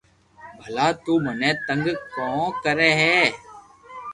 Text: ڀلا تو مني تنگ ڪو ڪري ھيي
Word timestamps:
ڀلا 0.61 0.87
تو 1.03 1.13
مني 1.23 1.51
تنگ 1.67 1.85
ڪو 2.13 2.31
ڪري 2.63 2.91
ھيي 2.99 3.21